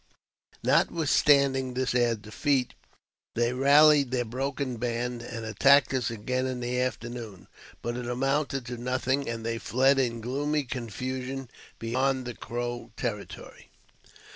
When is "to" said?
8.65-8.77